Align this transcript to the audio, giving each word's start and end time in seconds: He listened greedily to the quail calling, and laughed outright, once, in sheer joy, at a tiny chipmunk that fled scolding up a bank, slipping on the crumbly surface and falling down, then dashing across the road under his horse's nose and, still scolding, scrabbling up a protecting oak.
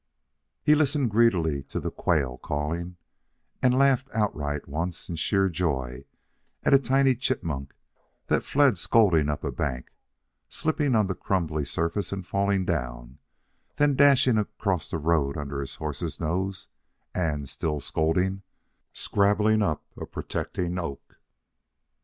He 0.63 0.73
listened 0.73 1.11
greedily 1.11 1.61
to 1.65 1.79
the 1.79 1.91
quail 1.91 2.39
calling, 2.39 2.95
and 3.61 3.77
laughed 3.77 4.09
outright, 4.15 4.67
once, 4.67 5.07
in 5.09 5.15
sheer 5.15 5.47
joy, 5.47 6.05
at 6.63 6.73
a 6.73 6.79
tiny 6.79 7.13
chipmunk 7.15 7.75
that 8.25 8.41
fled 8.41 8.79
scolding 8.79 9.29
up 9.29 9.43
a 9.43 9.51
bank, 9.51 9.91
slipping 10.49 10.95
on 10.95 11.05
the 11.05 11.13
crumbly 11.13 11.65
surface 11.65 12.11
and 12.11 12.25
falling 12.25 12.65
down, 12.65 13.19
then 13.75 13.95
dashing 13.95 14.39
across 14.39 14.89
the 14.89 14.97
road 14.97 15.37
under 15.37 15.61
his 15.61 15.75
horse's 15.75 16.19
nose 16.19 16.67
and, 17.13 17.47
still 17.47 17.79
scolding, 17.79 18.41
scrabbling 18.93 19.61
up 19.61 19.85
a 19.95 20.07
protecting 20.07 20.79
oak. 20.79 21.17